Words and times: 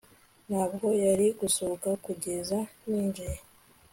Ntabwo 0.47 0.87
yari 1.05 1.27
gusohoka 1.39 1.89
kugeza 2.05 2.57
ninjiye 2.87 3.37